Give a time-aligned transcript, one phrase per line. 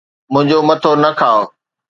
[0.33, 1.41] منھنجو مٿو نه کاءُ